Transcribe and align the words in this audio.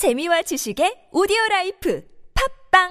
재미와 0.00 0.40
지식의 0.40 1.12
오디오 1.12 1.36
라이프 1.50 2.02
팝빵 2.72 2.88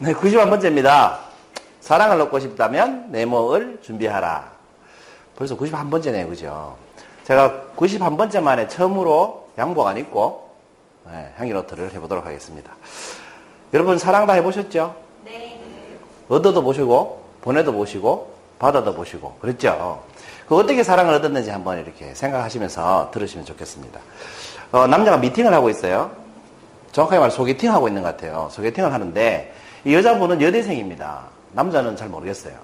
네, 0.00 0.12
91번째입니다. 0.12 1.20
사랑을 1.80 2.20
얻고 2.20 2.40
싶다면 2.40 3.10
네모를 3.10 3.80
준비하라. 3.80 4.52
벌써 5.36 5.56
91번째네요, 5.56 6.28
그죠? 6.28 6.84
제가 7.26 7.72
91번째 7.76 8.40
만에 8.40 8.68
처음으로 8.68 9.48
양복 9.58 9.84
안 9.88 9.96
입고 9.96 10.48
네, 11.10 11.32
향기노트를 11.36 11.92
해보도록 11.94 12.24
하겠습니다. 12.24 12.70
여러분 13.74 13.98
사랑 13.98 14.26
다 14.26 14.34
해보셨죠? 14.34 14.94
네. 15.24 15.60
얻어도 16.28 16.62
보시고 16.62 17.24
보내도 17.42 17.72
보시고 17.72 18.32
받아도 18.60 18.94
보시고 18.94 19.38
그랬죠? 19.40 20.04
그 20.48 20.54
어떻게 20.54 20.84
사랑을 20.84 21.14
얻었는지 21.14 21.50
한번 21.50 21.80
이렇게 21.80 22.14
생각하시면서 22.14 23.10
들으시면 23.12 23.44
좋겠습니다. 23.44 24.00
어, 24.70 24.86
남자가 24.86 25.16
미팅을 25.16 25.52
하고 25.52 25.68
있어요. 25.68 26.12
정확하게 26.92 27.18
말해 27.18 27.30
소개팅 27.34 27.72
하고 27.72 27.88
있는 27.88 28.02
것 28.02 28.16
같아요. 28.16 28.48
소개팅을 28.52 28.92
하는데 28.92 29.52
이 29.84 29.94
여자분은 29.94 30.40
여대생입니다. 30.42 31.24
남자는 31.54 31.96
잘 31.96 32.08
모르겠어요. 32.08 32.54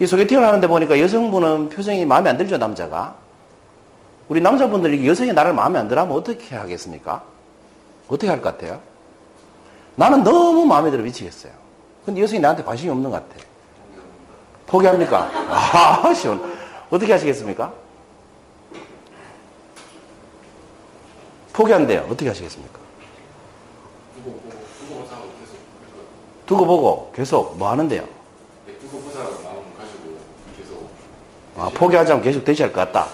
이 0.00 0.06
소개팅을 0.06 0.44
하는데 0.46 0.66
보니까 0.66 0.98
여성분은 0.98 1.68
표정이 1.68 2.04
마음에 2.06 2.30
안 2.30 2.36
들죠, 2.38 2.58
남자가. 2.58 3.14
우리 4.28 4.40
남자분들이 4.40 5.06
여성이 5.06 5.32
나를 5.32 5.52
마음에 5.52 5.78
안 5.78 5.88
들어 5.88 6.02
하면 6.02 6.16
어떻게 6.16 6.56
하겠습니까? 6.56 7.22
어떻게 8.08 8.28
할 8.28 8.40
것 8.40 8.56
같아요? 8.56 8.80
나는 9.94 10.24
너무 10.24 10.64
마음에 10.64 10.90
들어 10.90 11.02
미치겠어요. 11.02 11.52
근데 12.04 12.20
여성이 12.20 12.40
나한테 12.40 12.62
관심이 12.64 12.90
없는 12.90 13.10
것 13.10 13.28
같아. 13.28 13.44
포기합니까? 14.66 15.30
아, 16.02 16.14
시원. 16.14 16.42
어떻게 16.90 17.12
하시겠습니까? 17.12 17.72
포기한대요. 21.52 22.06
어떻게 22.10 22.28
하시겠습니까? 22.28 22.78
두고 26.46 26.66
보고 26.66 27.12
계속 27.14 27.56
뭐 27.58 27.70
하는데요? 27.70 28.04
아, 31.62 31.70
포기하자면 31.72 32.22
계속 32.22 32.44
되셔야 32.44 32.66
할 32.68 32.74
것 32.74 32.80
같다. 32.80 33.06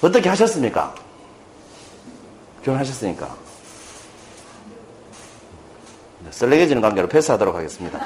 어떻게 0.00 0.28
하셨습니까? 0.28 0.94
결혼하셨으니까. 2.62 3.26
네, 6.24 6.30
썰레개지는 6.30 6.80
관계로 6.80 7.08
패스하도록 7.08 7.54
하겠습니다. 7.54 7.98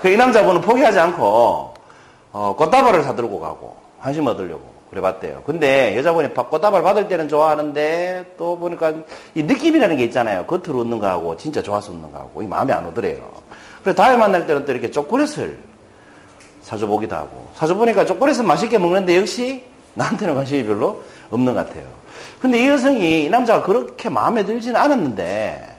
이 0.06 0.16
남자분은 0.16 0.60
포기하지 0.62 0.98
않고, 0.98 1.74
어, 2.32 2.54
꽃다발을 2.56 3.02
사들고 3.02 3.40
가고, 3.40 3.76
관심 4.00 4.26
얻으려고 4.26 4.62
그래 4.88 5.00
봤대요. 5.02 5.42
근데 5.44 5.96
여자분이 5.96 6.32
꽃다발 6.34 6.82
받을 6.82 7.08
때는 7.08 7.28
좋아하는데, 7.28 8.34
또 8.38 8.58
보니까 8.58 8.94
이 9.34 9.42
느낌이라는 9.42 9.96
게 9.98 10.04
있잖아요. 10.04 10.46
겉으로 10.46 10.80
웃는 10.80 10.98
거하고, 10.98 11.36
진짜 11.36 11.62
좋아서 11.62 11.92
웃는 11.92 12.10
거하고, 12.10 12.42
이 12.42 12.46
마음에 12.46 12.72
안 12.72 12.86
오더래요. 12.86 13.30
그래서 13.82 13.96
다음에 14.02 14.16
만날 14.16 14.46
때는 14.46 14.64
또 14.64 14.72
이렇게 14.72 14.90
초콜릿을 14.90 15.69
사줘보기도 16.62 17.16
하고, 17.16 17.48
사줘보니까 17.54 18.04
초콜릿은 18.04 18.46
맛있게 18.46 18.78
먹는데 18.78 19.16
역시 19.16 19.64
나한테는 19.94 20.34
관심이 20.34 20.64
별로 20.64 21.02
없는 21.30 21.54
것 21.54 21.66
같아요. 21.66 21.84
근데 22.40 22.62
이 22.64 22.68
여성이 22.68 23.24
이 23.24 23.28
남자가 23.30 23.62
그렇게 23.62 24.08
마음에 24.08 24.44
들지는 24.44 24.76
않았는데 24.80 25.76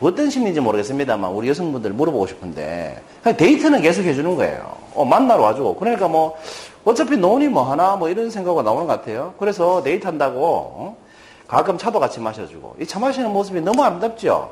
어떤 0.00 0.28
심리인지 0.28 0.60
모르겠습니다만 0.60 1.30
우리 1.30 1.48
여성분들 1.48 1.92
물어보고 1.92 2.26
싶은데 2.26 3.00
데이트는 3.24 3.80
계속 3.82 4.02
해주는 4.02 4.36
거예요. 4.36 4.76
어, 4.94 5.04
만나러 5.04 5.42
와주고 5.42 5.76
그러니까 5.76 6.06
뭐 6.08 6.36
어차피 6.84 7.16
노니 7.16 7.48
뭐 7.48 7.62
하나 7.70 7.96
뭐 7.96 8.08
이런 8.08 8.30
생각이 8.30 8.62
나오는 8.62 8.86
것 8.86 8.92
같아요. 8.98 9.34
그래서 9.38 9.82
데이트 9.82 10.06
한다고 10.06 10.44
어? 10.44 10.96
가끔 11.48 11.78
차도 11.78 11.98
같이 11.98 12.20
마셔주고 12.20 12.76
이 12.80 12.86
차 12.86 12.98
마시는 12.98 13.32
모습이 13.32 13.60
너무 13.60 13.82
아름답죠. 13.82 14.50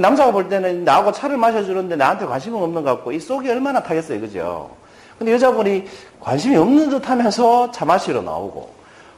남자가 0.00 0.32
볼 0.32 0.48
때는 0.48 0.84
나하고 0.84 1.12
차를 1.12 1.36
마셔주는데 1.36 1.96
나한테 1.96 2.26
관심은 2.26 2.60
없는 2.60 2.82
것 2.82 2.96
같고 2.96 3.12
이 3.12 3.20
속이 3.20 3.48
얼마나 3.48 3.82
타겠어요, 3.82 4.20
그죠? 4.20 4.70
근데 5.18 5.32
여자분이 5.32 5.84
관심이 6.20 6.56
없는 6.56 6.90
듯 6.90 7.08
하면서 7.08 7.70
차 7.70 7.84
마시러 7.84 8.20
나오고 8.20 8.70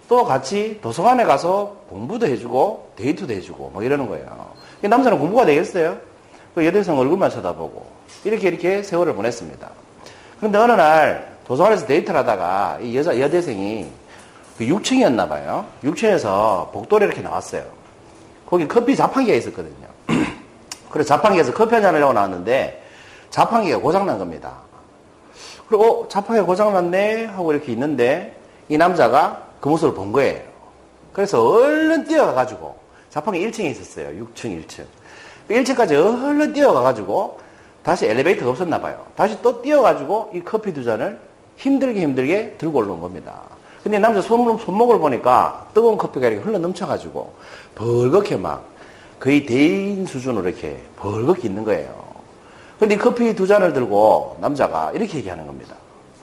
또 0.08 0.24
같이 0.24 0.78
도서관에 0.82 1.24
가서 1.24 1.76
공부도 1.88 2.26
해주고 2.26 2.92
데이트도 2.96 3.32
해주고 3.32 3.70
뭐 3.72 3.82
이러는 3.82 4.06
거예요. 4.06 4.54
남자는 4.82 5.18
공부가 5.18 5.46
되겠어요? 5.46 5.96
그 6.54 6.64
여대생 6.64 6.96
얼굴만 6.98 7.30
쳐다보고 7.30 7.86
이렇게 8.24 8.48
이렇게 8.48 8.82
세월을 8.82 9.14
보냈습니다. 9.14 9.68
그런데 10.38 10.58
어느 10.58 10.72
날 10.72 11.36
도서관에서 11.46 11.86
데이트를 11.86 12.20
하다가 12.20 12.78
이 12.82 12.96
여자 12.96 13.18
여대생이 13.18 13.86
그 14.58 14.64
6층이었나 14.64 15.28
봐요. 15.28 15.64
6층에서 15.84 16.70
복도에 16.72 17.06
이렇게 17.06 17.22
나왔어요. 17.22 17.64
거기 18.46 18.68
커피 18.68 18.94
자판기가 18.94 19.36
있었거든요. 19.36 19.95
그래서 20.90 21.08
자판기에서 21.08 21.52
커피 21.52 21.74
한 21.74 21.82
잔을 21.82 22.02
하고 22.02 22.12
나왔는데 22.12 22.82
자판기가 23.30 23.78
고장난 23.78 24.18
겁니다. 24.18 24.54
그리고 25.68 26.02
어, 26.02 26.08
자판기가 26.08 26.46
고장났네 26.46 27.26
하고 27.26 27.52
이렇게 27.52 27.72
있는데 27.72 28.36
이 28.68 28.78
남자가 28.78 29.42
그 29.60 29.68
모습을 29.68 29.94
본 29.94 30.12
거예요. 30.12 30.42
그래서 31.12 31.42
얼른 31.42 32.04
뛰어가가지고 32.04 32.76
자판기 33.10 33.46
1층에 33.46 33.64
있었어요. 33.70 34.08
6층, 34.08 34.66
1층. 34.66 34.84
1층까지 35.50 35.92
얼른 35.92 36.52
뛰어가가지고 36.52 37.40
다시 37.82 38.06
엘리베이터가 38.06 38.50
없었나 38.50 38.80
봐요. 38.80 39.06
다시 39.14 39.40
또 39.42 39.62
뛰어가지고 39.62 40.32
이 40.34 40.40
커피 40.40 40.72
두 40.72 40.84
잔을 40.84 41.18
힘들게 41.56 42.00
힘들게 42.00 42.56
들고 42.58 42.78
올라온 42.78 43.00
겁니다. 43.00 43.42
근데 43.82 43.98
남자 43.98 44.20
손목, 44.20 44.60
손목을 44.60 44.98
보니까 44.98 45.68
뜨거운 45.72 45.96
커피가 45.96 46.26
이렇게 46.26 46.42
흘러 46.42 46.58
넘쳐가지고 46.58 47.32
벌겋게 47.76 48.36
막 48.36 48.64
거의 49.20 49.46
대인 49.46 50.06
수준으로 50.06 50.48
이렇게 50.48 50.80
벌겋게 50.98 51.44
있는 51.46 51.64
거예요. 51.64 52.06
근데 52.78 52.96
커피 52.96 53.34
두 53.34 53.46
잔을 53.46 53.72
들고 53.72 54.36
남자가 54.40 54.92
이렇게 54.92 55.18
얘기하는 55.18 55.46
겁니다. 55.46 55.74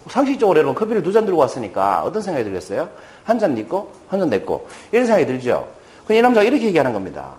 상식적으로 0.07 0.59
여러분 0.59 0.75
커피를 0.75 1.01
두 1.01 1.11
잔 1.11 1.25
들고 1.25 1.39
왔으니까 1.39 2.03
어떤 2.03 2.21
생각이 2.21 2.43
들겠어요? 2.43 2.89
한잔 3.23 3.55
니꺼, 3.55 3.87
한잔 4.09 4.29
내꺼. 4.29 4.61
이런 4.91 5.05
생각이 5.05 5.25
들죠? 5.25 5.67
근데 6.05 6.19
이 6.19 6.21
남자가 6.21 6.45
이렇게 6.45 6.65
얘기하는 6.67 6.91
겁니다. 6.93 7.31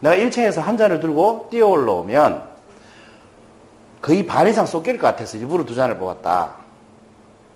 내가 0.00 0.14
1층에서 0.14 0.60
한 0.60 0.76
잔을 0.76 1.00
들고 1.00 1.48
뛰어 1.50 1.66
올라오면 1.68 2.42
거의 4.02 4.26
반 4.26 4.46
이상 4.46 4.66
쏟길 4.66 4.98
것 4.98 5.06
같아서 5.08 5.38
일부러 5.38 5.64
두 5.64 5.74
잔을 5.74 5.96
뽑았다. 5.96 6.50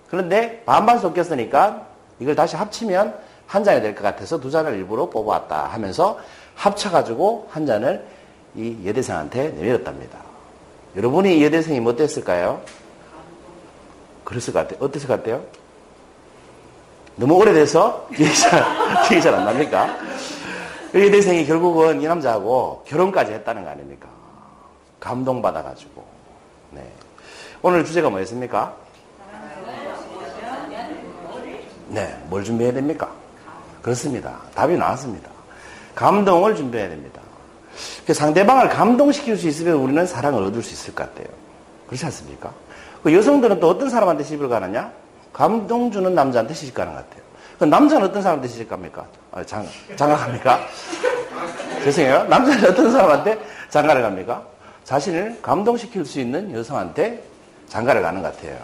그런데 0.09 0.63
반반 0.67 0.99
쏟겼으니까 0.99 1.87
이걸 2.19 2.35
다시 2.35 2.57
합치면 2.57 3.15
한 3.47 3.63
잔이 3.63 3.81
될 3.83 3.95
것 3.95 4.03
같아서 4.03 4.41
두 4.41 4.51
잔을 4.51 4.75
일부러 4.75 5.09
뽑아왔다 5.11 5.67
하면서 5.67 6.19
합쳐가지고 6.55 7.49
한 7.51 7.67
잔을 7.67 8.07
이 8.55 8.77
여대생한테 8.85 9.51
내밀었답니다. 9.51 10.19
여러분이 10.97 11.39
이 11.39 11.45
여대생이 11.45 11.81
뭐 11.81 11.93
어땠을까요? 11.93 12.61
그랬을 14.25 14.53
것 14.53 14.61
같아요. 14.61 14.85
어땠을 14.85 15.09
것 15.09 15.19
같아요? 15.19 15.43
너무 17.17 17.35
오래돼서 17.35 18.07
기억이 18.15 18.35
잘, 18.37 18.65
기억이 19.09 19.23
잘 19.23 19.35
안 19.35 19.45
납니까? 19.45 19.97
이 20.95 20.99
여대생이 21.07 21.47
결국은 21.47 22.01
이 22.03 22.07
남자하고 22.07 22.85
결혼까지 22.87 23.33
했다는 23.33 23.65
거 23.65 23.71
아닙니까? 23.71 24.09
감동받아가지고. 24.99 26.05
네. 26.73 26.93
오늘 27.63 27.85
주제가 27.85 28.11
뭐였습니까? 28.11 28.75
네. 31.89 32.17
뭘 32.29 32.45
준비해야 32.45 32.73
됩니까? 32.75 33.13
그렇습니다. 33.83 34.41
답이 34.55 34.77
나왔습니다. 34.77 35.31
감동을 36.01 36.57
준비해야 36.57 36.89
됩니다. 36.89 37.21
상대방을 38.11 38.71
감동시킬 38.71 39.37
수 39.37 39.47
있으면 39.49 39.75
우리는 39.75 40.07
사랑을 40.07 40.43
얻을 40.45 40.63
수 40.63 40.73
있을 40.73 40.95
것 40.95 41.07
같아요. 41.07 41.29
그렇지 41.87 42.07
않습니까? 42.07 42.53
그 43.03 43.15
여성들은 43.15 43.61
또 43.61 43.69
어떤 43.69 43.91
사람한테 43.91 44.25
시집을 44.25 44.49
가느냐? 44.49 44.91
감동 45.35 45.91
주는 45.91 46.15
남자한테 46.15 46.55
시집 46.55 46.75
가는 46.75 46.95
것 46.95 47.05
같아요. 47.05 47.23
그 47.59 47.65
남자는 47.67 48.09
어떤 48.09 48.23
사람한테 48.23 48.49
시집 48.49 48.71
갑니까? 48.71 49.05
아, 49.31 49.45
장, 49.45 49.67
장가갑니까? 49.95 50.61
죄송해요. 51.85 52.25
남자는 52.25 52.71
어떤 52.71 52.91
사람한테 52.91 53.39
장가를 53.69 54.01
갑니까? 54.01 54.43
자신을 54.85 55.41
감동시킬 55.43 56.07
수 56.07 56.19
있는 56.19 56.55
여성한테 56.55 57.23
장가를 57.69 58.01
가는 58.01 58.23
것 58.23 58.35
같아요. 58.35 58.57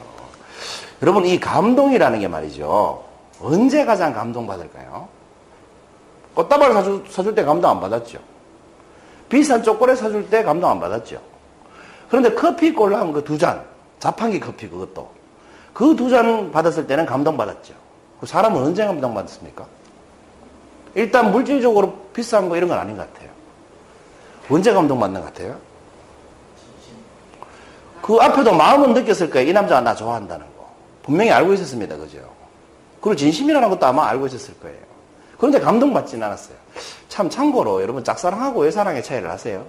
여러분, 1.02 1.26
이 1.26 1.38
감동이라는 1.38 2.18
게 2.18 2.28
말이죠. 2.28 3.04
언제 3.42 3.84
가장 3.84 4.14
감동받을까요? 4.14 5.15
꽃다발 6.36 6.72
사줄, 6.74 7.04
사줄 7.08 7.34
때 7.34 7.42
감동 7.44 7.70
안 7.70 7.80
받았죠. 7.80 8.18
비싼 9.28 9.62
초콜릿 9.62 9.96
사줄 9.98 10.28
때 10.30 10.44
감동 10.44 10.70
안 10.70 10.78
받았죠. 10.78 11.20
그런데 12.08 12.32
커피 12.34 12.72
꼴랑 12.72 13.12
그두 13.12 13.36
잔, 13.38 13.64
자판기 13.98 14.38
커피 14.38 14.68
그것도. 14.68 15.10
그 15.72 15.96
두 15.96 16.08
잔 16.08 16.50
받았을 16.52 16.86
때는 16.86 17.04
감동받았죠. 17.04 17.74
그 18.20 18.26
사람은 18.26 18.62
언제 18.62 18.86
감동받습니까? 18.86 19.66
일단 20.94 21.32
물질적으로 21.32 21.92
비싼 22.14 22.48
거 22.48 22.56
이런 22.56 22.68
건 22.68 22.78
아닌 22.78 22.96
것 22.96 23.12
같아요. 23.12 23.30
언제 24.48 24.72
감동받는 24.72 25.20
것 25.20 25.26
같아요? 25.34 25.56
그 28.00 28.16
앞에도 28.16 28.54
마음은 28.54 28.94
느꼈을 28.94 29.28
거예요. 29.30 29.48
이 29.50 29.52
남자가 29.52 29.80
나 29.80 29.94
좋아한다는 29.94 30.46
거. 30.56 30.66
분명히 31.02 31.30
알고 31.30 31.52
있었습니다. 31.54 31.96
그죠? 31.96 32.18
그리고 33.00 33.16
진심이라는 33.16 33.68
것도 33.70 33.84
아마 33.86 34.06
알고 34.08 34.26
있었을 34.28 34.54
거예요. 34.60 34.78
그런데 35.38 35.60
감동받지는 35.60 36.26
않았어요. 36.26 36.56
참 37.08 37.28
참고로 37.28 37.82
여러분 37.82 38.02
짝사랑하고 38.04 38.60
외사랑의 38.60 39.02
차이를 39.02 39.30
아세요? 39.30 39.64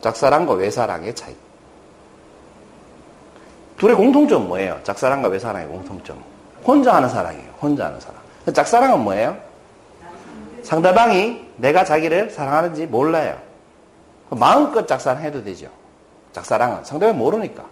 짝사랑과 0.00 0.54
외사랑의 0.54 1.14
차이. 1.14 1.34
둘의 3.76 3.96
공통점 3.96 4.48
뭐예요? 4.48 4.80
짝사랑과 4.82 5.28
외사랑의 5.28 5.68
공통점. 5.68 6.22
혼자 6.64 6.94
하는 6.94 7.08
사랑이에요. 7.08 7.50
혼자 7.60 7.86
하는 7.86 8.00
사랑. 8.00 8.20
짝사랑은 8.52 9.00
뭐예요? 9.00 9.36
상대방이 10.62 11.46
내가 11.56 11.84
자기를 11.84 12.30
사랑하는지 12.30 12.86
몰라요. 12.86 13.38
마음껏 14.30 14.86
짝사랑해도 14.86 15.44
되죠. 15.44 15.68
짝사랑은 16.32 16.84
상대방이 16.84 17.16
모르니까. 17.16 17.64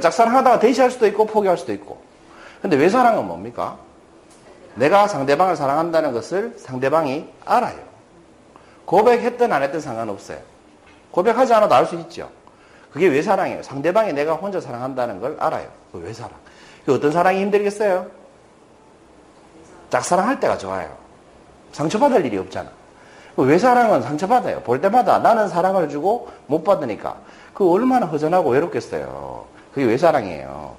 짝사랑하다가 0.00 0.58
대시할 0.58 0.90
수도 0.90 1.06
있고 1.06 1.26
포기할 1.26 1.56
수도 1.56 1.72
있고. 1.72 2.02
근데 2.60 2.76
외사랑은 2.76 3.26
뭡니까? 3.26 3.78
내가 4.74 5.06
상대방을 5.08 5.56
사랑한다는 5.56 6.12
것을 6.12 6.54
상대방이 6.58 7.28
알아요. 7.44 7.78
고백했든 8.84 9.52
안 9.52 9.62
했든 9.62 9.80
상관없어요. 9.80 10.38
고백하지 11.10 11.54
않아도 11.54 11.74
알 11.74 11.86
수 11.86 11.94
있죠. 11.96 12.28
그게 12.92 13.08
외사랑이에요. 13.08 13.62
상대방이 13.62 14.12
내가 14.12 14.34
혼자 14.34 14.60
사랑한다는 14.60 15.20
걸 15.20 15.36
알아요. 15.40 15.68
그 15.92 15.98
외사랑. 15.98 16.32
그 16.84 16.94
어떤 16.94 17.12
사랑이 17.12 17.40
힘들겠어요? 17.40 18.06
짝사랑할 19.90 20.40
때가 20.40 20.58
좋아요. 20.58 20.96
상처받을 21.72 22.24
일이 22.26 22.36
없잖아. 22.38 22.70
그 23.36 23.42
외사랑은 23.42 24.02
상처받아요. 24.02 24.60
볼 24.60 24.80
때마다 24.80 25.18
나는 25.18 25.48
사랑을 25.48 25.88
주고 25.88 26.28
못 26.46 26.62
받으니까. 26.62 27.16
그 27.52 27.68
얼마나 27.68 28.06
허전하고 28.06 28.50
외롭겠어요. 28.50 29.44
그게 29.72 29.86
외사랑이에요. 29.86 30.76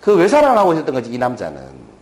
그 0.00 0.16
외사랑하고 0.16 0.72
있었던 0.74 0.94
거지, 0.94 1.12
이 1.12 1.18
남자는. 1.18 1.92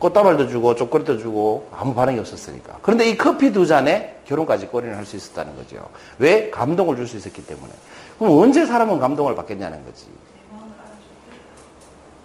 꽃다발도 0.00 0.48
주고, 0.48 0.74
초콜릿도 0.74 1.18
주고, 1.18 1.68
아무 1.76 1.94
반응이 1.94 2.18
없었으니까. 2.18 2.78
그런데 2.82 3.08
이 3.08 3.16
커피 3.16 3.52
두 3.52 3.66
잔에 3.66 4.16
결혼까지 4.26 4.66
꼬리를 4.66 4.96
할 4.96 5.04
수 5.04 5.14
있었다는 5.16 5.54
거죠. 5.56 5.88
왜? 6.18 6.50
감동을 6.50 6.96
줄 6.96 7.06
수 7.06 7.16
있었기 7.16 7.44
때문에. 7.46 7.72
그럼 8.18 8.38
언제 8.38 8.66
사람은 8.66 8.98
감동을 8.98 9.34
받겠냐는 9.36 9.84
거지. 9.84 10.06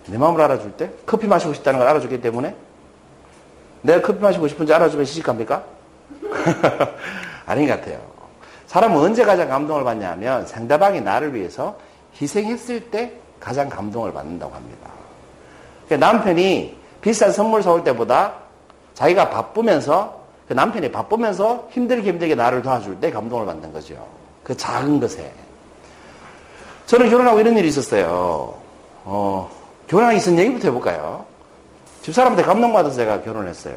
내 0.07 0.17
마음을 0.17 0.39
알아줄 0.41 0.71
때? 0.73 0.89
커피 1.05 1.27
마시고 1.27 1.53
싶다는 1.53 1.79
걸 1.79 1.87
알아주기 1.89 2.21
때문에? 2.21 2.55
내가 3.81 4.01
커피 4.01 4.19
마시고 4.19 4.47
싶은지 4.47 4.73
알아주면 4.73 5.05
시집갑니까? 5.05 5.63
아닌 7.45 7.67
것 7.67 7.79
같아요. 7.79 7.99
사람은 8.67 8.97
언제 8.97 9.25
가장 9.25 9.49
감동을 9.49 9.83
받냐 9.83 10.11
하면 10.11 10.45
상대방이 10.47 11.01
나를 11.01 11.33
위해서 11.33 11.77
희생했을 12.21 12.89
때 12.91 13.13
가장 13.39 13.67
감동을 13.69 14.13
받는다고 14.13 14.53
합니다. 14.53 14.89
그러니까 15.87 16.07
남편이 16.11 16.77
비싼 17.05 17.31
선물 17.31 17.61
사올 17.61 17.83
때보다 17.83 18.33
자기가 18.95 19.29
바쁘면서 19.29 20.21
그 20.47 20.53
남편이 20.53 20.91
바쁘면서 20.91 21.67
힘들게 21.69 22.09
힘들게 22.09 22.33
나를 22.33 22.63
도와줄 22.63 22.99
때 22.99 23.11
감동을 23.11 23.45
받는 23.45 23.71
거죠. 23.71 24.07
그 24.43 24.57
작은 24.57 24.99
것에. 24.99 25.31
저는 26.87 27.11
결혼하고 27.11 27.39
이런 27.39 27.55
일이 27.57 27.67
있었어요. 27.67 28.55
어, 29.03 29.51
결혼하기 29.85 30.19
전 30.19 30.39
얘기부터 30.39 30.69
해볼까요? 30.69 31.25
집사람한테 32.01 32.41
감동받아서 32.41 32.95
제가 32.95 33.21
결혼을 33.21 33.49
했어요. 33.49 33.75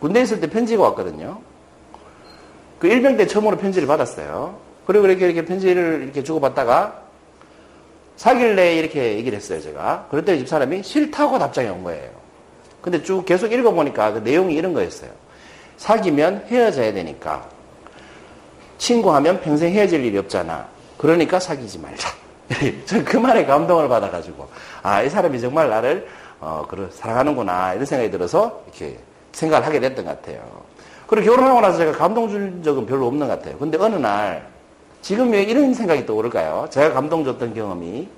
군대에 0.00 0.24
있을 0.24 0.38
때 0.38 0.46
편지가 0.50 0.82
왔거든요. 0.82 1.38
그 2.78 2.86
일병 2.86 3.16
때 3.16 3.26
처음으로 3.26 3.56
편지를 3.56 3.88
받았어요. 3.88 4.58
그리고 4.86 5.06
이렇게 5.06 5.24
이렇게 5.24 5.42
편지를 5.46 6.02
이렇게 6.02 6.22
주고받다가 6.22 7.00
사귈래 8.16 8.76
이렇게 8.76 9.16
얘기를 9.16 9.38
했어요, 9.38 9.58
제가. 9.62 10.08
그랬더니 10.10 10.40
집사람이 10.40 10.82
싫다고 10.82 11.38
답장이 11.38 11.70
온 11.70 11.82
거예요. 11.82 12.27
근데 12.90 13.02
쭉 13.02 13.26
계속 13.26 13.52
읽어보니까 13.52 14.14
그 14.14 14.18
내용이 14.20 14.54
이런 14.54 14.72
거였어요. 14.72 15.10
사귀면 15.76 16.46
헤어져야 16.48 16.90
되니까. 16.94 17.46
친구하면 18.78 19.42
평생 19.42 19.74
헤어질 19.74 20.06
일이 20.06 20.16
없잖아. 20.16 20.66
그러니까 20.96 21.38
사귀지 21.38 21.80
말자. 21.80 22.08
그 23.04 23.18
말에 23.18 23.44
감동을 23.44 23.90
받아가지고, 23.90 24.48
아, 24.82 25.02
이 25.02 25.10
사람이 25.10 25.38
정말 25.38 25.68
나를, 25.68 26.08
어, 26.40 26.64
그래, 26.66 26.86
사랑하는구나. 26.90 27.74
이런 27.74 27.84
생각이 27.84 28.10
들어서 28.10 28.62
이렇게 28.68 28.98
생각을 29.32 29.66
하게 29.66 29.80
됐던 29.80 30.06
것 30.06 30.22
같아요. 30.22 30.40
그리고 31.06 31.32
결혼하고 31.32 31.60
나서 31.60 31.76
제가 31.76 31.92
감동 31.92 32.30
준 32.30 32.62
적은 32.62 32.86
별로 32.86 33.06
없는 33.06 33.28
것 33.28 33.38
같아요. 33.38 33.58
근데 33.58 33.76
어느 33.76 33.96
날, 33.96 34.46
지금 35.02 35.30
왜 35.30 35.42
이런 35.42 35.74
생각이 35.74 36.06
떠오를까요? 36.06 36.68
제가 36.70 36.94
감동 36.94 37.22
줬던 37.22 37.52
경험이, 37.52 38.08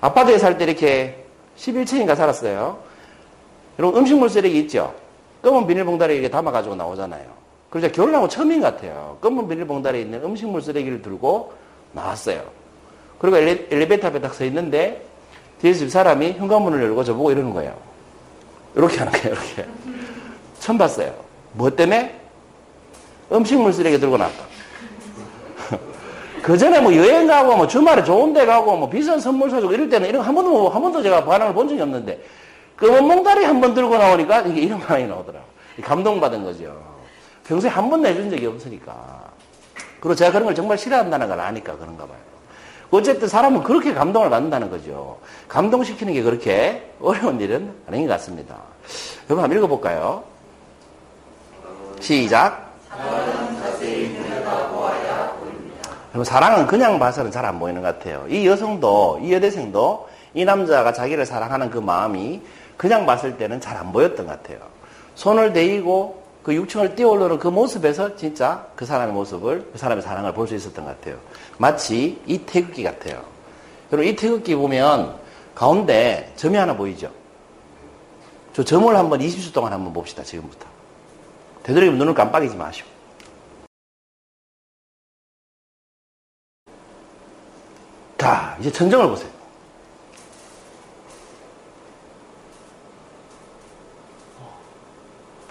아파트에 0.00 0.38
살 0.38 0.56
때 0.56 0.64
이렇게 0.64 1.22
11층인가 1.58 2.16
살았어요. 2.16 2.78
여러분, 3.78 4.00
음식물 4.00 4.28
쓰레기 4.28 4.58
있죠? 4.60 4.94
검은 5.42 5.66
비닐봉다리에 5.66 6.16
이렇게 6.16 6.30
담아가지고 6.30 6.74
나오잖아요. 6.74 7.24
그래서 7.70 7.90
결혼하고 7.90 8.28
처음인 8.28 8.60
것 8.60 8.74
같아요. 8.74 9.18
검은 9.20 9.48
비닐봉다리에 9.48 10.02
있는 10.02 10.22
음식물 10.24 10.62
쓰레기를 10.62 11.02
들고 11.02 11.52
나왔어요. 11.92 12.42
그리고 13.18 13.36
엘리, 13.36 13.88
베이터 13.88 14.08
앞에 14.08 14.20
딱 14.20 14.34
서 14.34 14.44
있는데 14.44 15.04
뒤에서 15.60 15.80
집 15.80 15.90
사람이 15.90 16.32
현관문을 16.32 16.82
열고 16.82 17.04
저보고 17.04 17.30
이러는 17.32 17.52
거예요. 17.52 17.74
이렇게 18.74 18.98
하는 18.98 19.12
거예요, 19.12 19.28
이렇게. 19.34 19.66
처음 20.60 20.78
봤어요. 20.78 21.12
뭐 21.52 21.70
때문에? 21.70 22.20
음식물 23.32 23.72
쓰레기 23.72 23.98
들고 23.98 24.16
나왔다. 24.18 24.44
그 26.42 26.58
전에 26.58 26.80
뭐 26.80 26.94
여행 26.94 27.26
가고 27.26 27.56
뭐 27.56 27.66
주말에 27.66 28.04
좋은 28.04 28.32
데 28.32 28.44
가고 28.44 28.76
뭐 28.76 28.88
비싼 28.88 29.18
선물 29.18 29.50
사주고 29.50 29.72
이럴 29.72 29.88
때는 29.88 30.08
이런 30.08 30.22
한 30.22 30.34
번도, 30.34 30.68
한 30.68 30.82
번도 30.82 31.02
제가 31.02 31.24
반응을 31.24 31.54
본 31.54 31.68
적이 31.68 31.82
없는데 31.82 32.22
검은 32.78 33.04
몽다리 33.04 33.44
한 33.44 33.60
번 33.60 33.74
들고 33.74 33.96
나오니까 33.96 34.42
이게 34.42 34.62
이런 34.62 34.80
반응이 34.80 35.08
나오더라고. 35.08 35.44
감동받은 35.82 36.44
거죠. 36.44 36.76
평소에 37.46 37.70
한 37.70 37.90
번도 37.90 38.08
해준 38.08 38.30
적이 38.30 38.46
없으니까. 38.46 38.94
그리고 40.00 40.14
제가 40.14 40.32
그런 40.32 40.44
걸 40.46 40.54
정말 40.54 40.76
싫어한다는 40.78 41.28
걸 41.28 41.40
아니까 41.40 41.76
그런가 41.76 42.04
봐요. 42.06 42.18
어쨌든 42.90 43.26
사람은 43.28 43.62
그렇게 43.62 43.92
감동을 43.94 44.30
받는다는 44.30 44.70
거죠. 44.70 45.18
감동시키는 45.48 46.12
게 46.12 46.22
그렇게 46.22 46.90
어려운 47.00 47.40
일은 47.40 47.72
아닌 47.88 48.06
것 48.06 48.12
같습니다. 48.14 48.56
여러분 49.28 49.42
한번 49.44 49.58
읽어볼까요? 49.58 50.22
시작. 52.00 52.72
여러분 56.10 56.24
사랑은 56.24 56.66
그냥 56.66 56.98
봐서는 56.98 57.30
잘 57.32 57.44
안 57.44 57.58
보이는 57.58 57.82
것 57.82 57.98
같아요. 57.98 58.24
이 58.28 58.46
여성도 58.46 59.18
이 59.22 59.32
여대생도 59.32 60.08
이 60.34 60.44
남자가 60.44 60.92
자기를 60.92 61.26
사랑하는 61.26 61.70
그 61.70 61.78
마음이 61.78 62.40
그냥 62.76 63.06
봤을 63.06 63.36
때는 63.36 63.60
잘 63.60 63.76
안 63.76 63.92
보였던 63.92 64.26
것 64.26 64.42
같아요. 64.42 64.58
손을 65.14 65.52
대이고 65.52 66.22
그 66.42 66.52
6층을 66.52 66.96
뛰어오르는 66.96 67.38
그 67.38 67.48
모습에서 67.48 68.16
진짜 68.16 68.66
그 68.76 68.84
사람의 68.84 69.14
모습을, 69.14 69.70
그 69.72 69.78
사람의 69.78 70.02
사랑을 70.02 70.32
볼 70.34 70.46
수 70.46 70.54
있었던 70.54 70.84
것 70.84 70.98
같아요. 70.98 71.18
마치 71.58 72.20
이 72.26 72.38
태극기 72.38 72.82
같아요. 72.82 73.24
여러분, 73.92 74.06
이 74.10 74.14
태극기 74.16 74.54
보면 74.54 75.16
가운데 75.54 76.32
점이 76.36 76.56
하나 76.56 76.76
보이죠? 76.76 77.10
저 78.52 78.62
점을 78.62 78.94
한번 78.94 79.20
20초 79.20 79.52
동안 79.54 79.72
한번 79.72 79.92
봅시다, 79.92 80.22
지금부터. 80.22 80.66
되도록이면 81.62 81.98
눈을 81.98 82.14
깜빡이지 82.14 82.56
마시고. 82.56 82.88
자, 88.18 88.56
이제 88.60 88.70
천정을 88.70 89.08
보세요. 89.08 89.33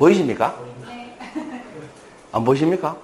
보이십니까? 0.04 0.54
안 2.34 2.44
보이십니까? 2.44 2.98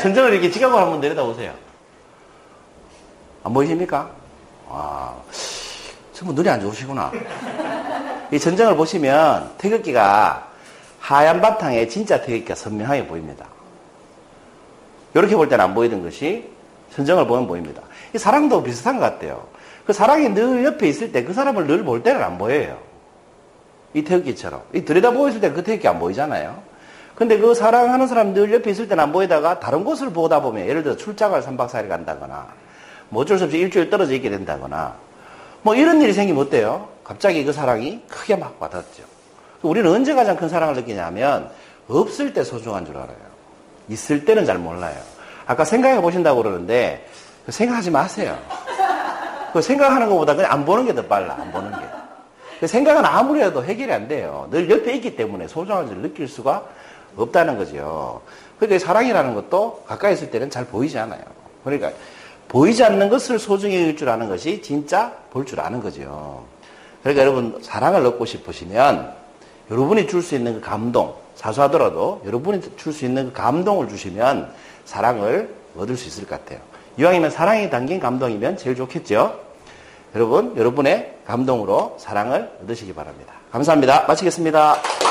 천정을 0.00 0.32
이렇게 0.32 0.50
지각을 0.50 0.78
한번 0.80 1.00
내려다 1.00 1.22
보세요. 1.22 1.52
안 3.42 3.52
보이십니까? 3.52 4.10
와, 4.70 5.14
전부 6.14 6.32
눈이 6.32 6.48
안 6.48 6.60
좋으시구나. 6.62 7.12
이 8.32 8.38
전정을 8.38 8.74
보시면 8.76 9.52
태극기가 9.58 10.48
하얀 10.98 11.42
바탕에 11.42 11.86
진짜 11.88 12.22
태극기가 12.22 12.54
선명하게 12.54 13.06
보입니다. 13.06 13.44
이렇게 15.12 15.36
볼 15.36 15.46
때는 15.50 15.62
안 15.62 15.74
보이던 15.74 16.02
것이 16.02 16.48
전정을 16.94 17.26
보면 17.26 17.46
보입니다. 17.46 17.82
이 18.14 18.18
사랑도 18.18 18.62
비슷한 18.62 18.98
것 18.98 19.02
같아요. 19.04 19.46
그 19.84 19.92
사랑이 19.92 20.30
늘 20.30 20.64
옆에 20.64 20.88
있을 20.88 21.12
때 21.12 21.22
그 21.22 21.34
사람을 21.34 21.66
늘 21.66 21.84
볼 21.84 22.02
때는 22.02 22.22
안 22.22 22.38
보여요. 22.38 22.93
이 23.94 24.02
태극기처럼. 24.04 24.62
이 24.74 24.84
들여다 24.84 25.12
보였을 25.12 25.40
때 25.40 25.52
그 25.52 25.62
태극기 25.62 25.86
안 25.88 25.98
보이잖아요. 25.98 26.56
근데 27.14 27.38
그 27.38 27.54
사랑하는 27.54 28.06
사람 28.08 28.34
늘 28.34 28.52
옆에 28.52 28.70
있을 28.70 28.88
때는 28.88 29.02
안 29.04 29.12
보이다가 29.12 29.60
다른 29.60 29.84
곳을 29.84 30.10
보다 30.10 30.40
보면 30.42 30.66
예를 30.66 30.82
들어 30.82 30.96
출장을 30.96 31.40
3박 31.40 31.68
4일 31.68 31.88
간다거나 31.88 32.46
뭐 33.08 33.22
어쩔 33.22 33.38
수 33.38 33.44
없이 33.44 33.56
일주일 33.58 33.88
떨어져 33.88 34.14
있게 34.14 34.30
된다거나 34.30 34.94
뭐 35.62 35.74
이런 35.76 36.02
일이 36.02 36.12
생기면 36.12 36.44
어때요? 36.46 36.88
갑자기 37.04 37.44
그 37.44 37.52
사랑이 37.52 38.02
크게 38.08 38.34
막 38.36 38.56
와닿죠. 38.58 39.04
우리는 39.62 39.88
언제 39.90 40.12
가장 40.12 40.36
큰 40.36 40.48
사랑을 40.48 40.74
느끼냐면 40.74 41.48
없을 41.88 42.34
때 42.34 42.42
소중한 42.42 42.84
줄 42.84 42.96
알아요. 42.96 43.16
있을 43.88 44.24
때는 44.24 44.44
잘 44.44 44.58
몰라요. 44.58 44.96
아까 45.46 45.64
생각해 45.64 46.00
보신다고 46.00 46.42
그러는데 46.42 47.06
생각하지 47.48 47.90
마세요. 47.92 48.36
그 49.52 49.62
생각하는 49.62 50.08
것보다 50.08 50.34
그냥 50.34 50.50
안 50.50 50.64
보는 50.64 50.84
게 50.86 50.94
더 50.94 51.02
빨라. 51.04 51.36
안 51.38 51.52
보는 51.52 51.70
게. 51.70 51.76
그 52.60 52.66
생각은 52.66 53.04
아무리 53.04 53.42
해도 53.42 53.64
해결이 53.64 53.92
안 53.92 54.08
돼요. 54.08 54.48
늘 54.50 54.70
옆에 54.70 54.94
있기 54.94 55.16
때문에 55.16 55.48
소중한지를 55.48 56.02
느낄 56.02 56.28
수가 56.28 56.64
없다는 57.16 57.58
거죠. 57.58 58.22
그러니까 58.58 58.84
사랑이라는 58.84 59.34
것도 59.34 59.84
가까이 59.86 60.14
있을 60.14 60.30
때는 60.30 60.50
잘 60.50 60.64
보이지 60.64 60.98
않아요. 60.98 61.22
그러니까 61.64 61.90
보이지 62.48 62.84
않는 62.84 63.08
것을 63.08 63.38
소중히 63.38 63.76
여길 63.80 63.96
줄 63.96 64.08
아는 64.08 64.28
것이 64.28 64.62
진짜 64.62 65.12
볼 65.30 65.44
줄 65.44 65.60
아는 65.60 65.80
거죠. 65.80 66.44
그러니까 67.02 67.22
여러분 67.22 67.58
사랑을 67.62 68.04
얻고 68.06 68.24
싶으시면 68.24 69.12
여러분이 69.70 70.06
줄 70.06 70.22
수 70.22 70.34
있는 70.34 70.54
그 70.54 70.60
감동, 70.60 71.14
사소하더라도 71.34 72.22
여러분이 72.24 72.60
줄 72.76 72.92
수 72.92 73.04
있는 73.04 73.26
그 73.26 73.32
감동을 73.32 73.88
주시면 73.88 74.52
사랑을 74.84 75.52
얻을 75.76 75.96
수 75.96 76.08
있을 76.08 76.26
것 76.26 76.38
같아요. 76.38 76.60
이왕이면 76.96 77.30
사랑이 77.30 77.70
담긴 77.70 77.98
감동이면 77.98 78.56
제일 78.56 78.76
좋겠죠? 78.76 79.43
여러분, 80.14 80.56
여러분의 80.56 81.18
감동으로 81.26 81.96
사랑을 81.98 82.50
얻으시기 82.62 82.94
바랍니다. 82.94 83.34
감사합니다. 83.50 84.04
마치겠습니다. 84.06 85.03